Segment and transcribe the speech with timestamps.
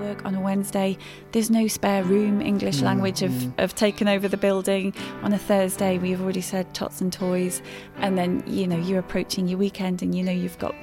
[0.00, 0.98] work on a Wednesday,
[1.32, 2.40] there's no spare room.
[2.40, 2.82] English mm.
[2.82, 4.94] language have, have taken over the building.
[5.22, 7.62] On a Thursday, we've already said tots and toys.
[7.98, 10.74] And then, you know, you're approaching your weekend and you know you've got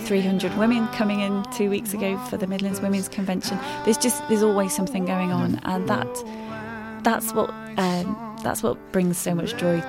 [0.00, 3.58] 300 women coming in two weeks ago for the Midlands Women's Convention.
[3.84, 5.60] There's just, there's always something going on.
[5.64, 9.82] And that, that's what, um, that's what brings so much joy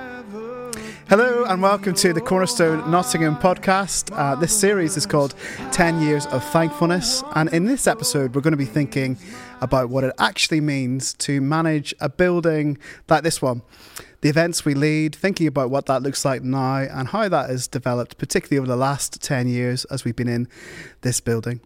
[1.08, 4.10] Hello and welcome to the Cornerstone Nottingham podcast.
[4.12, 5.36] Uh, this series is called
[5.70, 7.22] 10 Years of Thankfulness.
[7.36, 9.16] And in this episode, we're going to be thinking
[9.60, 12.76] about what it actually means to manage a building
[13.08, 13.62] like this one.
[14.22, 17.68] The events we lead, thinking about what that looks like now and how that has
[17.68, 20.48] developed, particularly over the last 10 years as we've been in
[21.02, 21.60] this building.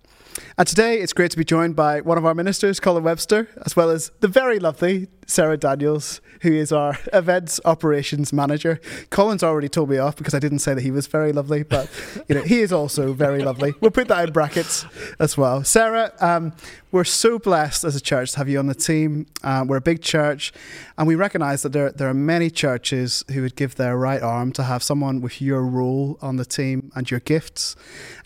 [0.58, 3.74] And today it's great to be joined by one of our ministers, Colin Webster, as
[3.74, 8.80] well as the very lovely Sarah Daniels, who is our events operations manager.
[9.10, 11.88] Colin's already told me off because I didn't say that he was very lovely, but
[12.28, 13.74] you know he is also very lovely.
[13.80, 14.84] We'll put that in brackets
[15.18, 15.64] as well.
[15.64, 16.52] Sarah, um,
[16.92, 19.26] we're so blessed as a church to have you on the team.
[19.42, 20.52] Uh, we're a big church,
[20.98, 24.52] and we recognise that there there are many churches who would give their right arm
[24.52, 27.76] to have someone with your role on the team and your gifts,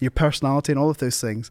[0.00, 1.50] your personality, and all of those things.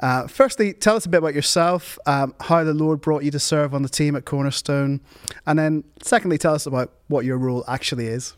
[0.00, 3.38] Uh, firstly, tell us a bit about yourself, um, how the Lord brought you to
[3.38, 5.00] serve on the team at Cornerstone,
[5.46, 8.34] and then secondly, tell us about what your role actually is.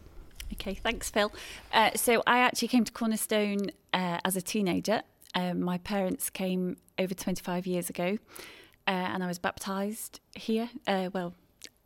[0.55, 1.33] Okay, thanks, Phil.
[1.73, 5.03] Uh, so I actually came to Cornerstone uh, as a teenager.
[5.35, 8.19] Um, my parents came over 25 years ago,
[8.87, 10.69] uh, and I was baptised here.
[10.87, 11.35] Uh, well,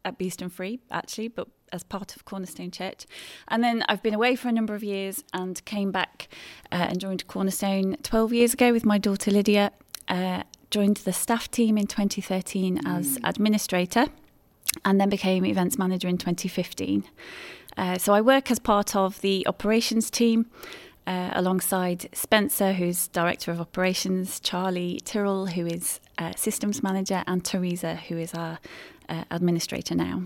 [0.05, 3.07] at Beeston Free, actually, but as part of Cornerstone Church.
[3.49, 6.29] And then I've been away for a number of years and came back
[6.71, 9.73] uh, and joined Cornerstone 12 years ago with my daughter Lydia.
[10.09, 12.99] Uh, joined the staff team in 2013 mm.
[12.99, 14.07] as administrator
[14.85, 17.05] and then became events manager in 2015.
[17.77, 20.47] Uh, so I work as part of the operations team.
[21.09, 27.45] Uh, alongside Spencer, who's Director of Operations, Charlie Tyrrell, who is uh, Systems Manager, and
[27.45, 28.59] Teresa, who is our
[29.09, 30.25] uh, Administrator now.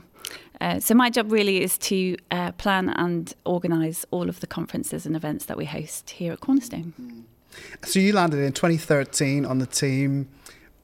[0.60, 5.06] Uh, so my job really is to uh, plan and organise all of the conferences
[5.06, 7.26] and events that we host here at Cornerstone.
[7.84, 10.28] So you landed in 2013 on the team.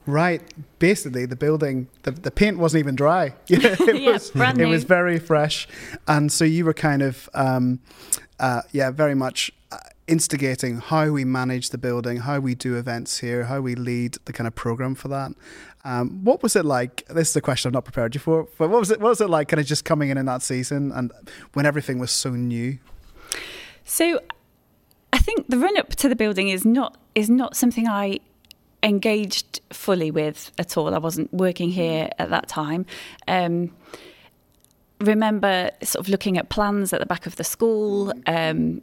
[0.07, 0.41] Right,
[0.79, 3.33] basically the building, the, the paint wasn't even dry.
[3.49, 4.63] it yeah, was brand new.
[4.63, 5.67] it was very fresh,
[6.07, 7.81] and so you were kind of, um,
[8.39, 13.17] uh, yeah, very much uh, instigating how we manage the building, how we do events
[13.17, 15.33] here, how we lead the kind of program for that.
[15.83, 17.05] Um, what was it like?
[17.09, 19.01] This is a question I've not prepared you for, but what was it?
[19.01, 21.11] What was it like, kind of just coming in in that season and
[21.51, 22.79] when everything was so new?
[23.83, 24.21] So,
[25.11, 28.19] I think the run up to the building is not is not something I
[28.87, 30.93] engaged fully with at all.
[30.93, 32.85] I wasn't working here at that time.
[33.27, 33.75] Um,
[35.01, 38.81] remember sort of looking at plans at the back of the school, um,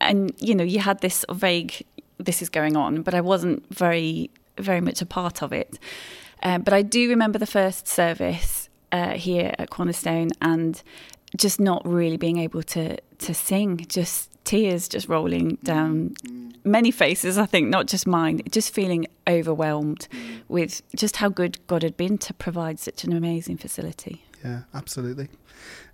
[0.00, 1.84] and you know, you had this vague
[2.18, 5.78] this is going on, but I wasn't very very much a part of it.
[6.42, 10.82] Um, but I do remember the first service uh, here at Cornerstone and
[11.36, 16.14] just not really being able to to sing, just tears just rolling down
[16.64, 17.36] many faces.
[17.36, 20.42] I think not just mine, just feeling overwhelmed mm.
[20.48, 24.24] with just how good God had been to provide such an amazing facility.
[24.44, 25.28] Yeah, absolutely.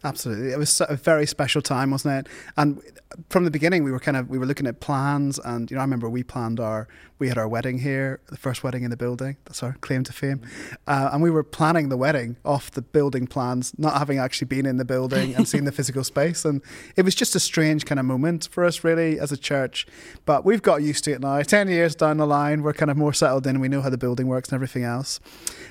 [0.05, 2.33] Absolutely, it was a very special time, wasn't it?
[2.57, 2.83] And
[3.29, 5.81] from the beginning, we were kind of we were looking at plans, and you know,
[5.81, 8.97] I remember we planned our we had our wedding here, the first wedding in the
[8.97, 9.37] building.
[9.45, 10.41] That's our claim to fame,
[10.89, 14.67] uh, and we were planning the wedding off the building plans, not having actually been
[14.67, 16.63] in the building and seen the physical space, and
[16.97, 19.87] it was just a strange kind of moment for us, really, as a church.
[20.25, 21.41] But we've got used to it now.
[21.43, 23.61] Ten years down the line, we're kind of more settled in.
[23.61, 25.21] We know how the building works and everything else.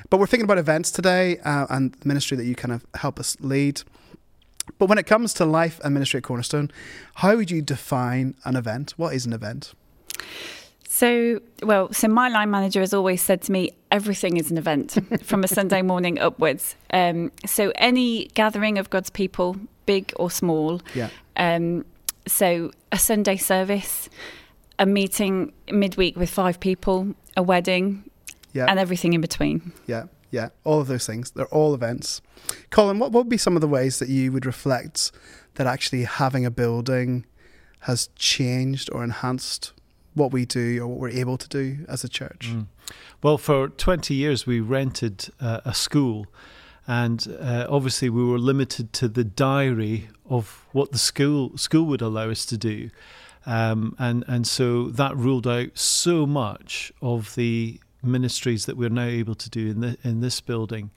[0.10, 3.20] But we're thinking about events today uh, and the ministry that you kind of help
[3.20, 3.81] us lead.
[4.78, 6.72] But when it comes to life and ministry at Cornerstone,
[7.16, 8.94] how would you define an event?
[8.98, 9.74] What is an event?
[10.88, 14.98] So, well, so my line manager has always said to me, everything is an event
[15.24, 16.76] from a Sunday morning upwards.
[16.92, 19.56] Um, so, any gathering of God's people,
[19.86, 20.82] big or small.
[20.94, 21.10] Yeah.
[21.38, 21.86] Um,
[22.28, 24.10] so, a Sunday service,
[24.80, 28.04] a meeting midweek with five people, a wedding,
[28.52, 28.66] yeah.
[28.68, 29.72] and everything in between.
[29.88, 31.32] Yeah yeah, all of those things.
[31.32, 32.22] They're all events.
[32.70, 35.12] Colin, what, would be some of the ways that you would reflect
[35.56, 37.26] that actually having a building
[37.82, 39.74] has changed or enhanced
[40.14, 42.50] what we do or what we're able to do as a church?
[42.52, 42.68] Mm.
[43.22, 46.28] Well, for 20 years, we rented uh, a school.
[46.88, 52.02] And uh, obviously, we were limited to the diary of what the school school would
[52.02, 52.90] allow us to do,
[53.46, 59.06] um, and and so that ruled out so much of the ministries that we're now
[59.06, 60.92] able to do in the, in this building.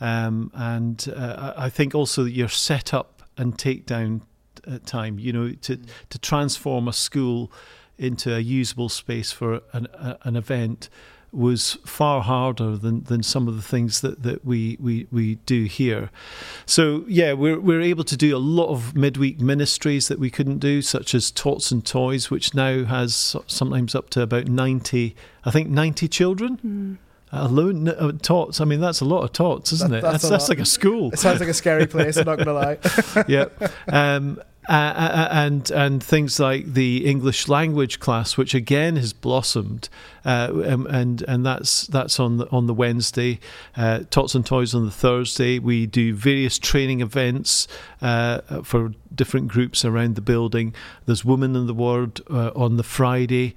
[0.00, 4.22] Um, and uh, I think also your setup and takedown
[4.66, 5.78] uh, time, you know, to
[6.10, 7.50] to transform a school
[7.98, 10.88] into a usable space for an, a, an event
[11.36, 15.64] was far harder than, than some of the things that, that we, we, we do
[15.64, 16.10] here.
[16.64, 20.58] So, yeah, we're, we're able to do a lot of midweek ministries that we couldn't
[20.58, 25.50] do, such as Tots and Toys, which now has sometimes up to about 90, I
[25.50, 26.58] think 90 children.
[26.64, 26.98] Mm.
[27.32, 28.60] Alone uh, tots.
[28.60, 30.02] I mean, that's a lot of tots, isn't that, it?
[30.02, 31.12] That's, that's, that's like a school.
[31.12, 32.16] It sounds like a scary place.
[32.16, 33.24] I'm not going to lie.
[33.28, 33.46] yeah,
[33.88, 39.88] um, uh, uh, and and things like the English language class, which again has blossomed,
[40.24, 43.38] uh, um, and and that's that's on the, on the Wednesday,
[43.76, 45.60] uh, Tots and Toys on the Thursday.
[45.60, 47.68] We do various training events
[48.02, 50.74] uh, for different groups around the building.
[51.04, 53.54] There's Women in the Word uh, on the Friday.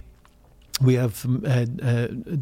[0.80, 1.26] We have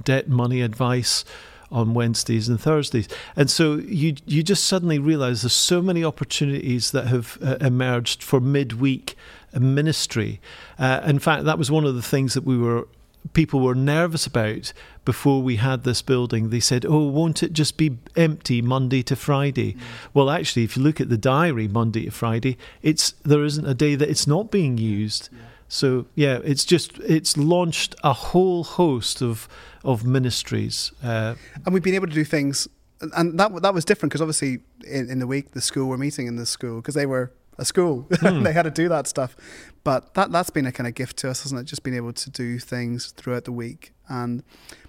[0.03, 1.23] debt money advice
[1.71, 3.07] on Wednesdays and Thursdays.
[3.35, 8.23] And so you you just suddenly realize there's so many opportunities that have uh, emerged
[8.23, 9.15] for midweek
[9.57, 10.39] ministry.
[10.77, 12.87] Uh, in fact, that was one of the things that we were
[13.33, 14.71] people were nervous about
[15.03, 16.49] before we had this building.
[16.49, 19.79] They said, "Oh, won't it just be empty Monday to Friday?" Mm.
[20.13, 23.73] Well, actually, if you look at the diary, Monday to Friday, it's there isn't a
[23.73, 25.29] day that it's not being used.
[25.31, 25.39] Yeah.
[25.67, 29.47] So yeah, it's just it's launched a whole host of
[29.83, 30.91] of ministries.
[31.03, 31.35] Uh,
[31.65, 32.67] and we've been able to do things,
[33.15, 36.27] and that that was different because obviously in, in, the week the school were meeting
[36.27, 38.43] in the school because they were a school, hmm.
[38.43, 39.35] they had to do that stuff.
[39.83, 41.65] But that that's been a kind of gift to us, hasn't it?
[41.65, 44.43] Just being able to do things throughout the week, and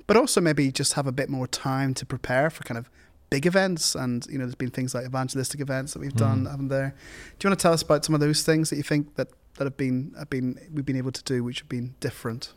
[0.06, 2.88] but also maybe just have a bit more time to prepare for kind of
[3.30, 6.18] big events and you know there's been things like evangelistic events that we've mm.
[6.18, 6.94] done haven't there
[7.38, 9.28] do you want to tell us about some of those things that you think that
[9.58, 12.52] that have been have been we've been able to do which have been different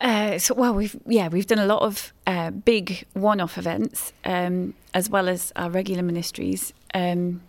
[0.00, 4.74] uh, so well, we've yeah we've done a lot of uh, big one-off events um,
[4.94, 6.72] as well as our regular ministries.
[6.94, 7.40] Um,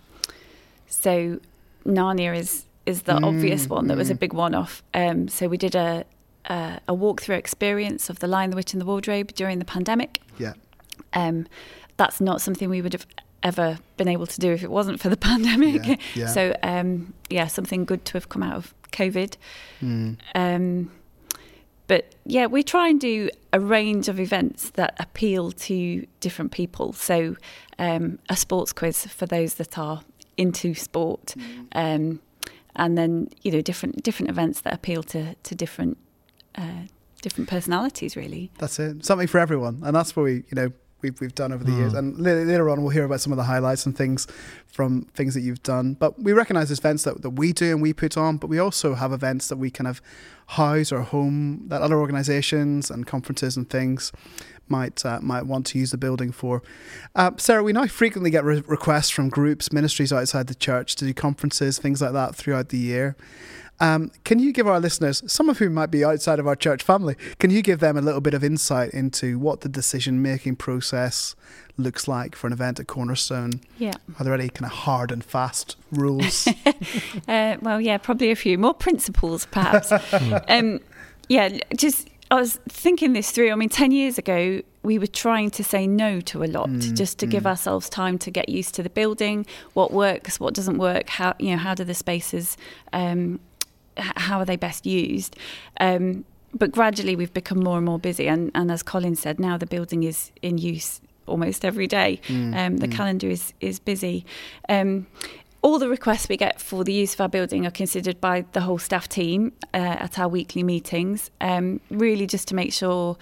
[0.88, 1.40] so
[1.86, 4.20] Narnia is is the mm, obvious one that was a mm.
[4.20, 4.82] big one-off.
[4.96, 6.06] Um, so we did a,
[6.46, 10.20] a a walkthrough experience of the Lion, the Witch, and the Wardrobe during the pandemic.
[10.40, 10.54] Yeah,
[11.14, 11.46] um,
[11.98, 13.06] that's not something we would have
[13.44, 15.86] ever been able to do if it wasn't for the pandemic.
[15.86, 16.28] Yeah, yeah.
[16.28, 19.38] So um, yeah, something good to have come out of COVID.
[19.82, 20.18] Mm.
[20.36, 20.92] Um,
[21.88, 26.94] but yeah, we try and do a range of events that appeal to different people.
[26.94, 27.36] So
[27.80, 30.02] um, a sports quiz for those that are
[30.38, 31.68] into sport, mm.
[31.74, 32.22] um,
[32.76, 35.98] and then you know different different events that appeal to to different
[36.56, 36.84] uh,
[37.22, 38.16] different personalities.
[38.16, 39.04] Really, that's it.
[39.04, 40.72] Something for everyone, and that's what we you know
[41.02, 41.78] we've, we've done over the mm.
[41.78, 41.94] years.
[41.94, 44.28] And later on, we'll hear about some of the highlights and things
[44.68, 45.94] from things that you've done.
[45.94, 48.96] But we recognize events that, that we do and we put on, but we also
[48.96, 50.02] have events that we kind of
[50.48, 54.12] house or home that other organizations and conferences and things
[54.68, 56.62] might uh, might want to use the building for.
[57.16, 61.06] Uh, Sarah, we now frequently get re- requests from groups, ministries outside the church to
[61.06, 63.16] do conferences, things like that throughout the year.
[63.82, 66.84] Um, can you give our listeners, some of whom might be outside of our church
[66.84, 70.58] family, can you give them a little bit of insight into what the decision making
[70.58, 71.36] process
[71.78, 73.62] looks like for an event at Cornerstone?
[73.78, 73.94] Yeah.
[74.20, 76.48] Are there any kind of hard and fast rules?
[77.28, 79.92] uh, well, yeah, probably a few more principles, perhaps.
[80.48, 80.80] um,
[81.30, 83.52] yeah, just I was thinking this through.
[83.52, 86.96] I mean, 10 years ago, we were trying to say no to a lot mm,
[86.96, 87.32] just to mm.
[87.32, 91.34] give ourselves time to get used to the building, what works, what doesn't work, how,
[91.40, 92.56] you know, how do the spaces
[92.94, 93.40] um,
[94.00, 95.36] how are they best used?
[95.80, 98.28] Um, but gradually we've become more and more busy.
[98.28, 102.20] And, and as Colin said, now the building is in use almost every day.
[102.28, 102.92] Mm, um, the mm.
[102.92, 104.26] calendar is, is busy.
[104.68, 105.08] Um,
[105.62, 108.62] all the requests we get for the use of our building are considered by the
[108.62, 113.18] whole staff team uh, at our weekly meetings, um, really just to make sure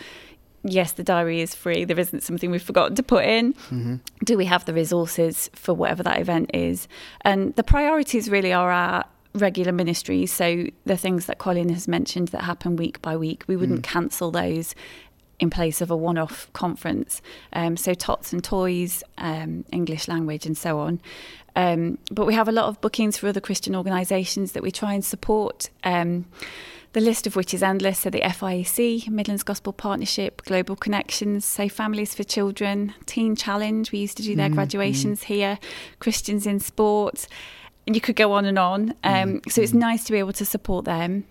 [0.64, 1.86] yes, the diary is free.
[1.86, 3.54] There isn't something we've forgotten to put in.
[3.54, 3.96] Mm-hmm.
[4.24, 6.88] Do we have the resources for whatever that event is?
[7.22, 9.06] And the priorities really are our
[9.38, 10.32] regular ministries.
[10.32, 13.84] So the things that Colin has mentioned that happen week by week, we wouldn't mm.
[13.84, 14.76] cancel those
[15.40, 17.22] in place of a one-off conference.
[17.54, 21.00] Um, so tots and toys, um, English language, and so on.
[21.56, 24.94] Um, but we have a lot of bookings for other Christian organisations that we try
[24.94, 25.70] and support.
[25.84, 26.26] Um,
[26.94, 28.00] the list of which is endless.
[28.00, 33.92] So the FIEC, Midlands Gospel Partnership, Global Connections, Safe Families for Children, Teen Challenge.
[33.92, 35.26] We used to do their mm, graduations mm.
[35.26, 35.60] here.
[36.00, 37.28] Christians in Sport
[37.96, 38.94] you could go on and on.
[39.04, 39.52] Um, mm.
[39.52, 41.26] So it's nice to be able to support them.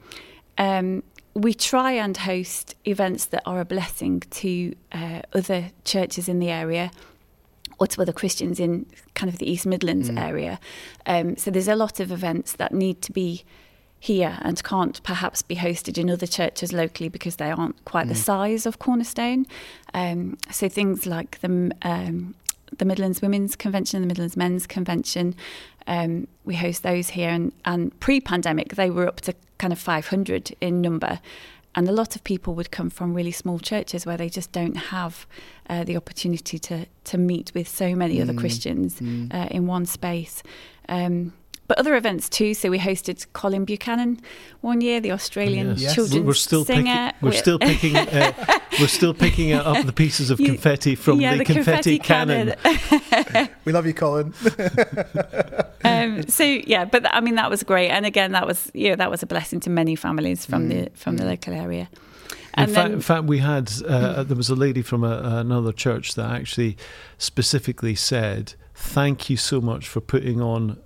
[0.58, 1.02] Um,
[1.34, 6.48] we try and host events that are a blessing to uh, other churches in the
[6.48, 6.90] area
[7.78, 10.18] or to other Christians in kind of the East Midlands mm.
[10.18, 10.58] area.
[11.04, 13.44] Um, so there's a lot of events that need to be
[13.98, 18.10] here and can't perhaps be hosted in other churches locally because they aren't quite mm.
[18.10, 19.46] the size of Cornerstone.
[19.92, 22.34] Um, so things like the um,
[22.78, 25.34] the Midlands Women's Convention and the Midlands Men's Convention.
[25.86, 30.54] Um, we host those here, and, and pre-pandemic they were up to kind of 500
[30.60, 31.20] in number,
[31.74, 34.76] and a lot of people would come from really small churches where they just don't
[34.76, 35.26] have
[35.68, 38.38] uh, the opportunity to to meet with so many other Mm.
[38.38, 39.32] Christians Mm.
[39.34, 40.42] uh, in one space.
[40.88, 41.32] Um,
[41.68, 42.54] but other events too.
[42.54, 44.20] So we hosted Colin Buchanan
[44.60, 45.80] one year, the Australian Yes.
[45.82, 45.94] Yes.
[45.94, 47.12] children's we're still singer.
[47.12, 48.32] picking, we're still picking uh,
[48.80, 52.54] we're still picking up the pieces of You- confetti from yeah, the, confetti, cannon.
[53.64, 54.32] We love you, Colin.
[55.84, 58.90] um, so yeah, but th- I mean that was great, and again that was you
[58.90, 61.28] know that was a blessing to many families from Mm, the from the mm.
[61.30, 61.88] local area.
[62.56, 65.72] In And fact, in fact, we had uh, there was a lady from a, another
[65.72, 66.76] church that actually
[67.18, 70.78] specifically said, "Thank you so much for putting on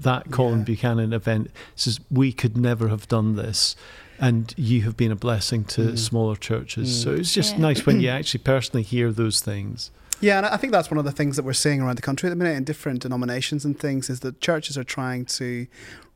[0.00, 0.64] that Colin Yeah.
[0.64, 3.76] Buchanan event." Says we could never have done this,
[4.18, 5.98] and you have been a blessing to Mm.
[5.98, 6.88] smaller churches.
[6.90, 7.02] Mm.
[7.02, 7.60] So it's just Yeah.
[7.60, 9.90] nice when you actually personally hear those things.
[10.20, 12.28] Yeah, and I think that's one of the things that we're seeing around the country
[12.28, 15.66] at the minute in different denominations and things is that churches are trying to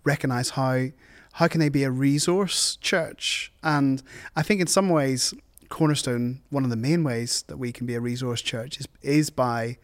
[0.05, 0.89] recognize how
[1.35, 3.53] how can they be a resource church?
[3.63, 4.03] And
[4.35, 5.35] I think in some ways
[5.69, 9.31] Cornerstone, one of the main ways that we can be a resource church is is
[9.31, 9.77] by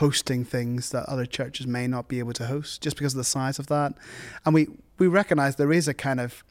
[0.00, 3.24] hosting things that other churches may not be able to host just because of the
[3.38, 3.92] size of that.
[4.44, 6.42] And we we recognize there is a kind of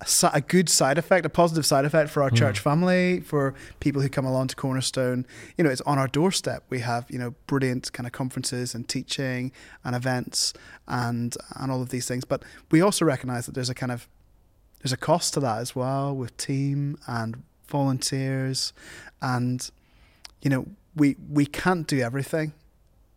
[0.00, 2.36] a, a good side effect, a positive side effect for our Mm.
[2.36, 5.24] church family, for people who come along to Cornerstone.
[5.56, 6.64] You know, it's on our doorstep.
[6.68, 9.52] We have, you know, brilliant kind of conferences and teaching
[9.84, 10.52] and events
[10.86, 12.24] and and all of these things.
[12.24, 14.08] But we also recognize that there's a kind of
[14.80, 18.72] there's a cost to that as well with team and volunteers
[19.22, 19.70] and
[20.42, 20.66] you know,
[20.96, 22.52] we we can't do everything.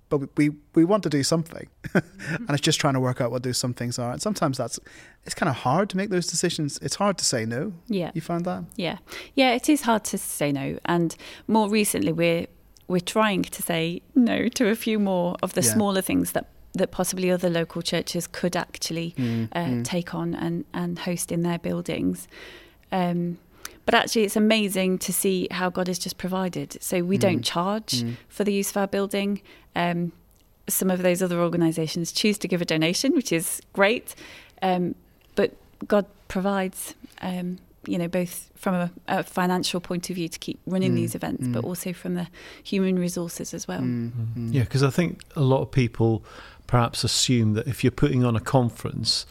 [0.10, 1.68] But we, we, we want to do something.
[1.94, 4.12] and it's just trying to work out what those some things are.
[4.14, 4.80] And sometimes that's
[5.26, 6.80] it's kind of hard to make those decisions.
[6.82, 7.74] It's hard to say no.
[7.88, 8.64] yeah, You find that?
[8.78, 9.00] yeah,
[9.36, 9.52] yeah.
[9.54, 11.14] It is hard to say no, and
[11.48, 12.48] more recently we're
[12.88, 15.74] we're trying to say no to a few more of the Yeah.
[15.74, 19.84] smaller things that that possibly other local churches could actually Mm, uh, mm.
[19.84, 22.28] take on and, and host in their buildings.
[22.94, 23.40] Um,
[23.88, 26.78] but actually, it's amazing to see how God has just provided.
[26.84, 27.22] So we Mm.
[27.28, 28.16] don't charge Mm.
[28.30, 29.42] for the use of our building.
[29.76, 30.12] Um,
[30.70, 34.14] some of those other organisations choose to give a donation, which is great.
[34.62, 34.94] Um,
[35.36, 35.50] but
[35.88, 40.60] God provides, um, you know, both from a, a financial point of view to keep
[40.68, 41.68] running Mm, these events, but mm.
[41.68, 42.28] also from the
[42.64, 43.80] human resources as well.
[43.82, 44.54] Mm, mm.
[44.54, 46.24] Yeah, because I think a lot of people
[46.66, 49.26] perhaps assume that if you're putting on a conference,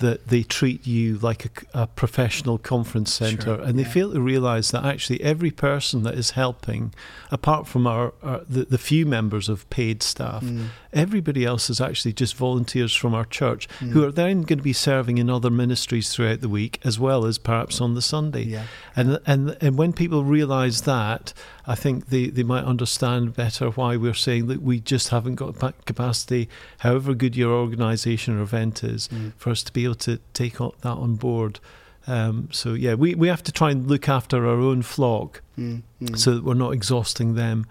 [0.00, 3.88] that they treat you like a, a professional conference centre, Sure, and they yeah.
[3.88, 6.92] fail to realise that actually every person that is helping,
[7.30, 11.80] apart from our, our the, the few members of paid staff, Mm, everybody else is
[11.80, 13.90] actually just volunteers from our church mm.
[13.90, 17.24] who are then going to be serving in other ministries throughout the week as well
[17.24, 18.44] as perhaps on the Sunday.
[18.44, 18.64] Yeah.
[18.96, 21.32] And and and when people realise that,
[21.72, 25.58] I think they, they might understand better why we're saying that we just haven't got
[25.58, 26.48] pa- capacity,
[26.78, 29.32] however good your organisation or event is, Mm.
[29.36, 31.60] for us to be able to take that on board.
[32.06, 35.82] Um, so yeah, we, we have to try and look after our own flock Mm,
[36.02, 36.18] mm.
[36.18, 37.66] so that we're not exhausting them,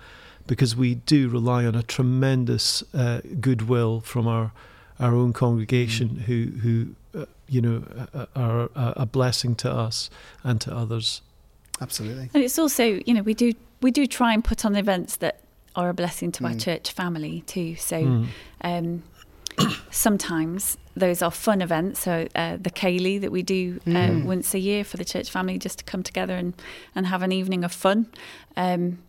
[0.47, 4.51] because we do rely on a tremendous uh, goodwill from our
[4.99, 6.21] our own congregation Mm.
[6.27, 6.73] who who
[7.21, 10.09] uh, you know uh, are a blessing to us
[10.43, 11.21] and to others.
[11.81, 12.29] Absolutely.
[12.33, 15.39] And it's also, you know, we do we do try and put on events that
[15.75, 16.59] are a blessing to our Mm.
[16.61, 17.75] church family too.
[17.77, 18.27] So Mm.
[18.61, 19.03] um,
[19.91, 22.01] sometimes those are fun events.
[22.01, 24.23] So uh, the ceilidh that we do uh, Mm.
[24.23, 26.53] once a year for the church family, just to come together and
[26.95, 28.07] and have an evening of fun.
[28.57, 28.99] Um,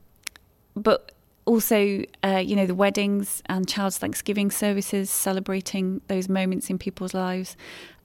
[0.77, 1.13] but
[1.47, 7.15] also, uh, you know, the weddings and child's Thanksgiving services, celebrating those moments in people's
[7.15, 7.57] lives,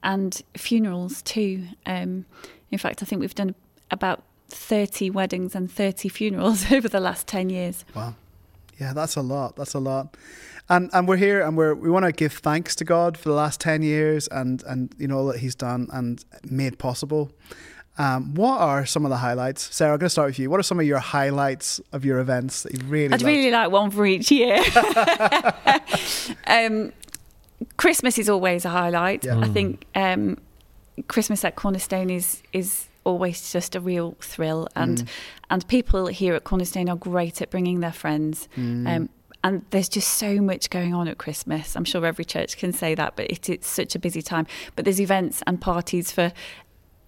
[0.02, 1.68] and funerals too.
[1.84, 2.24] Um,
[2.72, 3.54] in fact, I think we've done
[3.90, 7.84] about 30 weddings and 30 funerals over the last 10 years.
[7.94, 8.14] Wow.
[8.78, 9.56] Yeah, that's a lot.
[9.56, 10.16] That's a lot.
[10.68, 13.34] And and we're here and we're we want to give thanks to God for the
[13.36, 17.30] last 10 years and and you know all that he's done and made possible.
[17.98, 19.74] Um, what are some of the highlights?
[19.74, 20.50] Sarah, I'm going to start with you.
[20.50, 23.24] What are some of your highlights of your events that you really I'd loved?
[23.24, 24.58] really like one for each year.
[26.46, 26.92] um,
[27.76, 29.24] Christmas is always a highlight.
[29.24, 29.38] Yeah.
[29.38, 29.52] I Mm.
[29.54, 30.36] think um,
[31.08, 35.08] Christmas at Cornerstone is is always just a real thrill, and Mm.
[35.50, 38.48] and people here at Cornerstone are great at bringing their friends.
[38.56, 38.86] Mm.
[38.96, 39.08] Um,
[39.44, 41.76] and there's just so much going on at Christmas.
[41.76, 44.46] I'm sure every church can say that, but it, it's such a busy time.
[44.74, 46.32] But there's events and parties for.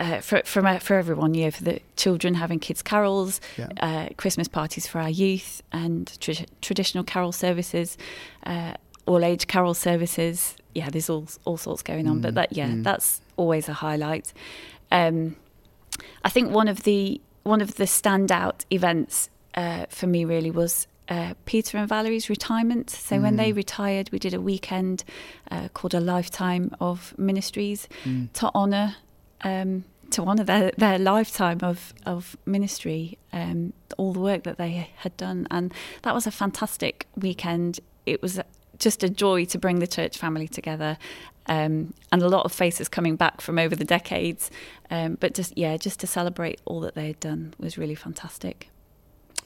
[0.01, 3.69] Uh, for for, for everyone, you know, for the children having kids' carols, Yeah.
[3.81, 7.99] uh, Christmas parties for our youth, and tra- traditional carol services,
[8.47, 8.75] uh,
[9.07, 10.55] all age carol services.
[10.73, 12.19] Yeah, there's all all sorts going on.
[12.19, 12.85] Mm, But that, yeah, mm.
[12.85, 14.33] that's always a highlight.
[14.93, 15.35] Um,
[16.25, 20.87] I think one of the one of the standout events uh, for me really was
[21.09, 22.91] uh, Peter and Valerie's retirement.
[22.91, 23.57] So when they Mm.
[23.57, 25.05] retired, we did a weekend
[25.51, 28.29] uh, called a lifetime of ministries Mm.
[28.35, 28.97] to honour
[29.43, 34.89] um, to honour their, their lifetime of, of ministry, um, all the work that they
[34.97, 35.47] had done.
[35.51, 37.81] And that was a fantastic weekend.
[38.07, 38.41] It was
[38.79, 40.97] just a joy to bring the church family together.
[41.49, 44.51] Um, and a lot of faces coming back from over the decades.
[44.91, 48.71] Um, but just, yeah, just to celebrate all that they had done was really fantastic.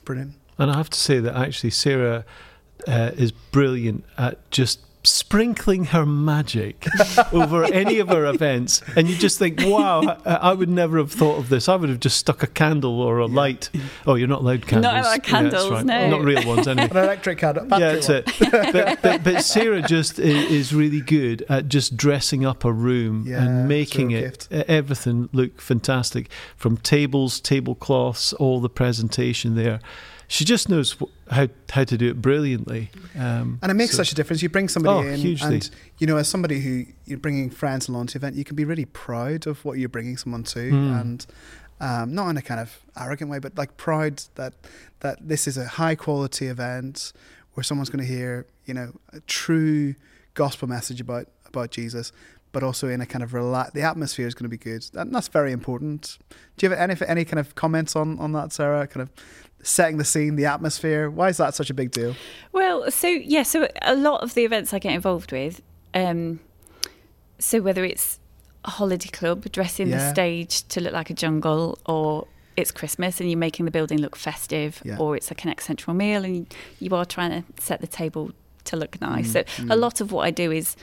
[0.05, 0.35] Brilliant.
[0.59, 2.25] And I have to say that actually Sarah
[2.87, 6.87] uh, is brilliant at just sprinkling her magic
[7.33, 11.39] over any of her events and you just think wow I, would never have thought
[11.39, 11.69] of this.
[11.69, 13.71] I would have just stuck a candle or a light.
[14.07, 14.93] Oh you're not allowed candles.
[14.93, 15.87] Not like candles yeah, right.
[15.87, 16.11] no.
[16.11, 16.89] Not real ones anyway.
[16.91, 18.27] An electric candle yeah that's it.
[18.51, 23.43] but, but, but, sarah just is really good at just dressing up a room yeah,
[23.43, 24.53] and making it gift.
[24.53, 29.81] everything look fantastic from tables tablecloths all the presentation there
[30.33, 30.97] she just knows
[31.31, 32.91] how how to do it brilliantly.
[33.15, 34.43] Um, and it makes so, such a difference.
[34.43, 35.57] You bring somebody oh, in, hugely.
[35.57, 38.65] and you know, as somebody who you're bringing friends along to event, you can be
[38.65, 41.01] really proud of what you're bringing someone to, mm.
[41.01, 41.27] and
[41.81, 44.55] um, not in a kind of arrogant way, but like proud that
[45.01, 47.13] that this is a high quality event
[47.53, 49.95] where someone's going to hear, you know, a true
[50.33, 52.11] gospel message about about Jesus,
[52.53, 53.73] but also in a kind of relax.
[53.73, 56.17] The atmosphere is going to be good, and that's very important.
[56.57, 58.87] Do you have any any kind of comments on on that, Sarah?
[58.87, 59.11] Kind of
[59.63, 61.09] setting the scene, the atmosphere.
[61.09, 62.15] Why is that such a big deal?
[62.53, 65.63] Well, so yeah, so a lot of the events I get involved with,
[65.95, 66.41] um,
[67.39, 68.19] so whether it's
[68.65, 69.99] a holiday club dressing yeah.
[69.99, 72.27] the stage to look like a jungle, or
[72.57, 74.99] it's Christmas and you're making the building look festive, yeah.
[74.99, 78.33] or it's a Connect Central meal and you are trying to set the table
[78.65, 79.29] to look nice.
[79.29, 79.73] Mm, so mm.
[79.73, 80.77] a lot of what I do is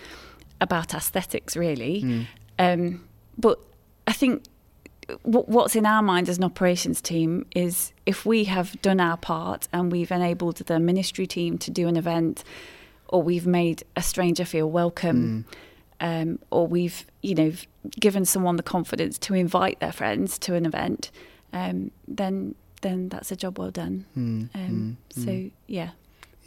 [0.59, 2.03] about aesthetics, really.
[2.03, 2.27] Mm.
[2.57, 3.07] Um,
[3.37, 3.59] but
[4.07, 4.43] I think
[5.23, 9.67] what's in our mind as an operations team is if we have done our part
[9.71, 12.43] and we've enabled the ministry team to do an event
[13.07, 15.45] or we've made a stranger feel welcome
[16.01, 16.21] mm.
[16.21, 17.51] um, or we've you know
[17.99, 21.11] given someone the confidence to invite their friends to an event
[21.53, 24.49] um, then then that's a job well done mm.
[24.55, 25.23] Um, mm.
[25.25, 25.89] so yeah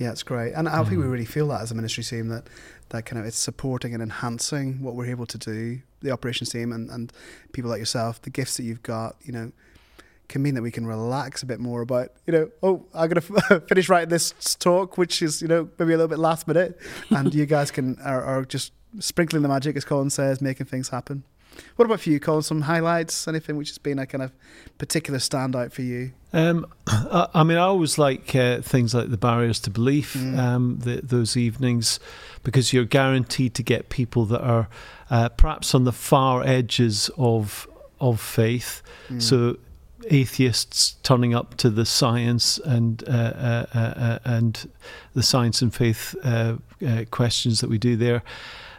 [0.02, 1.12] yeah it's great and I think we mm.
[1.12, 2.48] really feel that as a ministry team that
[2.90, 6.72] that kind of it's supporting and enhancing what we're able to do the operations team
[6.72, 7.12] and, and
[7.52, 9.52] people like yourself, the gifts that you've got, you know,
[10.28, 13.22] can mean that we can relax a bit more about, you know, oh, I'm going
[13.48, 16.78] to finish writing this talk, which is, you know, maybe a little bit last minute.
[17.10, 20.88] And you guys can, are, are just sprinkling the magic, as Colin says, making things
[20.88, 21.24] happen.
[21.76, 22.42] What about for you, Colin?
[22.42, 23.26] Some highlights?
[23.26, 24.32] Anything which has been a kind of
[24.78, 26.12] particular standout for you?
[26.32, 30.14] Um, I, I, mean, I always like uh, things like the barriers to belief.
[30.14, 30.38] Mm.
[30.38, 32.00] Um, the, those evenings,
[32.42, 34.68] because you're guaranteed to get people that are
[35.10, 37.68] uh, perhaps on the far edges of
[38.00, 38.82] of faith.
[39.08, 39.22] Mm.
[39.22, 39.56] So
[40.10, 44.68] atheists turning up to the science and uh, uh, uh, uh and
[45.14, 46.16] the science and faith
[47.10, 48.22] questions that we do there.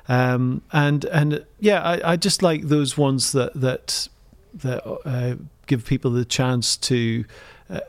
[0.07, 4.09] Um, and and yeah, I, I, just like those ones that that
[4.55, 5.35] that uh,
[5.65, 7.23] give people the chance to
[7.69, 7.79] uh,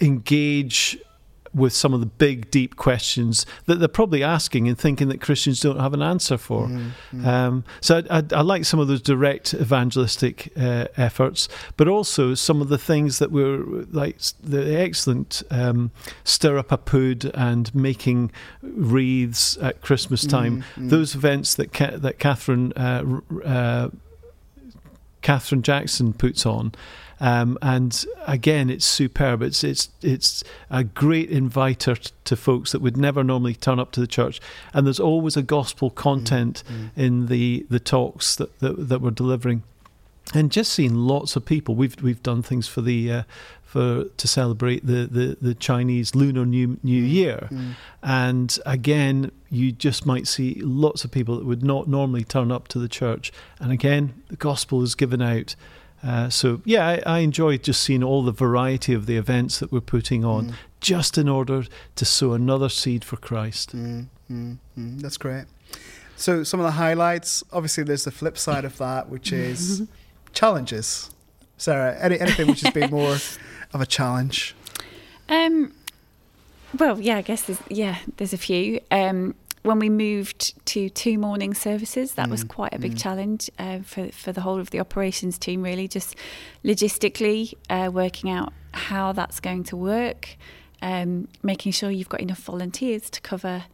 [0.00, 0.98] engage
[1.52, 5.60] with some of the big, deep questions that they're probably asking and thinking that Christians
[5.60, 6.68] don't have an answer for.
[6.68, 7.26] Mm-hmm.
[7.26, 12.34] Um, so I, I, I, like some of those direct evangelistic uh, efforts, but also
[12.34, 13.58] some of the things that were
[13.90, 15.90] like the excellent um,
[16.24, 18.30] stir up a pud and making
[18.62, 20.62] wreaths at Christmas time.
[20.62, 20.88] Mm-hmm.
[20.88, 23.88] Those events that Ca- that Catherine uh, uh,
[25.22, 26.72] Catherine Jackson puts on.
[27.20, 29.42] Um, and again, it's superb.
[29.42, 33.92] It's it's it's a great inviter t- to folks that would never normally turn up
[33.92, 34.40] to the church.
[34.72, 37.00] And there's always a gospel content mm-hmm.
[37.00, 39.62] in the the talks that, that that we're delivering.
[40.32, 41.74] And just seeing lots of people.
[41.74, 43.22] We've we've done things for the uh,
[43.70, 47.08] for to celebrate the, the, the Chinese Lunar New New mm.
[47.08, 47.74] Year, mm.
[48.02, 52.66] and again, you just might see lots of people that would not normally turn up
[52.68, 53.32] to the church.
[53.60, 55.54] And again, the gospel is given out.
[56.02, 59.70] Uh, so yeah, I, I, enjoy just seeing all the variety of the events that
[59.70, 60.54] we're putting on, mm.
[60.80, 61.64] just in order
[61.96, 63.76] to sow another seed for Christ.
[63.76, 65.00] Mm, mm, mm.
[65.02, 65.44] That's great.
[66.16, 67.44] So some of the highlights.
[67.52, 69.82] Obviously, there's the flip side of that, which is
[70.32, 71.10] challenges.
[71.58, 74.54] Sarah, any, anything which has been more of a challenge?
[75.28, 75.74] Um,
[76.78, 78.80] well, yeah, I guess there's yeah, there's a few.
[78.90, 82.30] Um, when we moved to two morning services, that mm.
[82.30, 83.02] was quite a big mm.
[83.02, 85.62] challenge uh, for for the whole of the operations team.
[85.62, 86.16] Really, just
[86.64, 90.36] logistically uh, working out how that's going to work,
[90.80, 93.64] um, making sure you've got enough volunteers to cover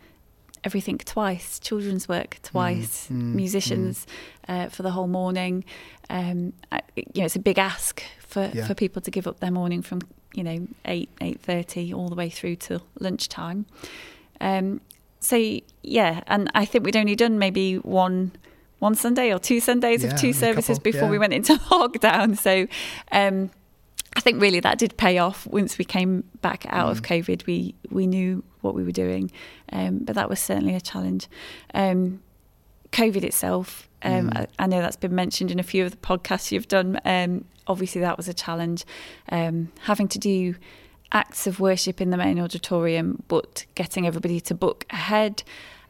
[0.64, 3.16] everything twice, children's work twice, mm.
[3.16, 4.06] mm musicians
[4.48, 4.66] mm.
[4.66, 5.64] uh, for the whole morning.
[6.10, 6.52] Um,
[6.96, 8.66] you know, it's a big ask for, yeah.
[8.66, 10.00] for people to give up their morning from
[10.34, 13.66] you know eight eight thirty all the way through to lunchtime.
[14.40, 14.80] Um,
[15.26, 15.36] so
[15.82, 18.32] yeah, and I think we'd only done maybe one
[18.78, 21.10] one Sunday or two Sundays Yeah, of two services couple, before yeah.
[21.10, 22.36] we went into lockdown.
[22.36, 22.66] So
[23.10, 23.50] um,
[24.14, 25.46] I think really that did pay off.
[25.46, 27.06] Once we came back out of Mm.
[27.24, 29.30] COVID, we we knew what we were doing,
[29.72, 31.26] um, but that was certainly a challenge.
[31.74, 32.20] Um,
[32.92, 34.36] COVID itself, um, Mm.
[34.38, 37.00] I, I know that's been mentioned in a few of the podcasts you've done.
[37.04, 38.84] Um, obviously, that was a challenge.
[39.30, 40.54] Um, having to do
[41.12, 45.42] acts of worship in the main auditorium, but getting everybody to book ahead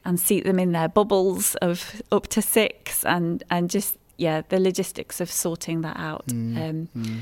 [0.04, 4.58] and seat them in their bubbles of up to six, and and just yeah, the
[4.60, 6.26] logistics of sorting that out.
[6.28, 7.20] Mm, Um, mm.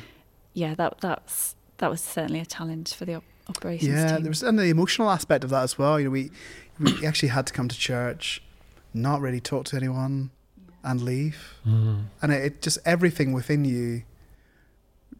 [0.52, 4.22] yeah, that that's that was certainly a challenge for the op- operations Yeah, team.
[4.22, 5.98] there was and the emotional aspect of that as well.
[5.98, 6.30] You know, we
[6.78, 8.42] we actually had to come to church,
[8.92, 10.30] not really talk to anyone,
[10.82, 11.54] and leave.
[11.66, 12.04] Mm.
[12.22, 14.02] And it, it just everything within you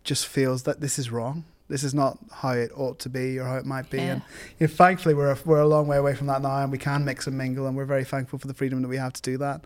[0.05, 1.45] just feels that this is wrong.
[1.68, 3.98] This is not how it ought to be or how it might be.
[3.98, 4.12] Yeah.
[4.12, 4.22] And
[4.59, 6.79] you know, thankfully, we're a, we're a long way away from that now, and we
[6.79, 9.22] can mix and mingle, and we're very thankful for the freedom that we have to
[9.22, 9.64] do that.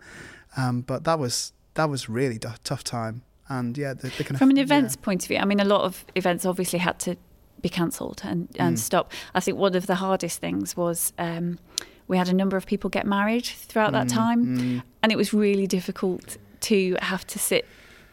[0.55, 4.31] Um, but that was that was really a tough time, and yeah, the, the kind
[4.31, 4.63] of From an yeah.
[4.63, 7.17] events point of view, I mean, a lot of events obviously had to
[7.61, 8.79] be cancelled and, and Mm.
[8.79, 9.11] stop.
[9.35, 11.59] I think one of the hardest things was um,
[12.07, 15.17] we had a number of people get married throughout that Mm, time, mm, and it
[15.17, 17.65] was really difficult to have to sit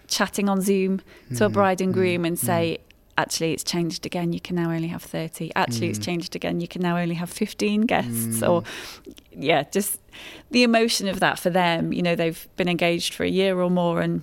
[0.08, 1.00] chatting on Zoom
[1.36, 2.40] to a mm, bride and mm, groom and mm.
[2.40, 2.78] say,
[3.18, 4.32] actually, it's changed again.
[4.32, 5.50] You can now only have 30.
[5.56, 6.04] Actually, it's Mm.
[6.04, 6.60] changed again.
[6.60, 8.40] You can now only have 15 guests.
[8.40, 8.48] Mm.
[8.48, 8.62] Or,
[9.32, 10.00] yeah, just
[10.50, 11.92] the emotion of that for them.
[11.92, 14.22] You know, they've been engaged for a year or more and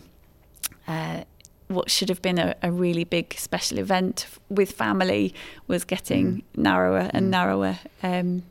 [0.87, 1.23] uh,
[1.69, 5.33] what should have been a, a really big special event with family
[5.67, 7.29] was getting narrower and Mm.
[7.29, 7.79] narrower.
[8.03, 8.43] Um,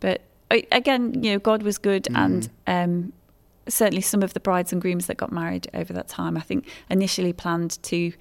[0.00, 2.16] but again, you know, God was good, Mm.
[2.24, 3.12] and um,
[3.68, 6.66] certainly some of the brides and grooms that got married over that time, I think,
[6.90, 8.12] initially planned to.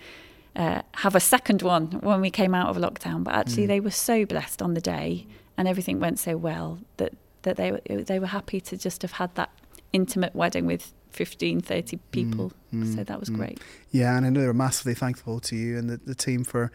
[0.55, 3.67] Uh, have a second one when we came out of lockdown, but actually Mm.
[3.67, 7.13] they were so blessed on the day, and everything went so well that
[7.43, 9.51] that they were- they were happy to just have had that
[9.93, 12.51] intimate wedding with 15, 30 people.
[12.73, 13.35] mm, so that was mm.
[13.35, 13.59] great.
[13.91, 16.71] Yeah, and I know they were massively thankful to you and the, the team for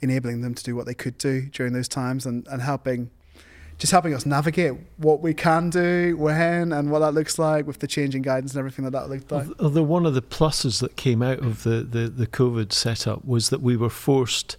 [0.00, 3.10] enabling them to do what they could do during those times and, and helping
[3.78, 7.78] just helping us navigate what we can do, when and what that looks like with
[7.80, 9.46] the changing guidance and everything that that looked like.
[9.60, 13.50] Although one of the pluses that came out of the, the, the COVID setup was
[13.50, 14.56] that we were forced